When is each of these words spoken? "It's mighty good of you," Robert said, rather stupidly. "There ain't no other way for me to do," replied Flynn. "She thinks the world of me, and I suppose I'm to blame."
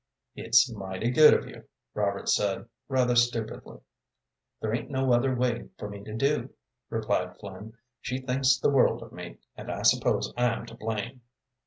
"It's 0.35 0.67
mighty 0.73 1.11
good 1.11 1.35
of 1.35 1.47
you," 1.47 1.65
Robert 1.93 2.27
said, 2.27 2.67
rather 2.87 3.15
stupidly. 3.15 3.81
"There 4.59 4.73
ain't 4.73 4.89
no 4.89 5.13
other 5.13 5.35
way 5.35 5.69
for 5.77 5.87
me 5.87 6.03
to 6.05 6.13
do," 6.15 6.49
replied 6.89 7.37
Flynn. 7.37 7.73
"She 7.99 8.17
thinks 8.17 8.57
the 8.57 8.71
world 8.71 9.03
of 9.03 9.11
me, 9.11 9.37
and 9.55 9.69
I 9.71 9.83
suppose 9.83 10.33
I'm 10.35 10.65
to 10.65 10.73
blame." 10.73 11.21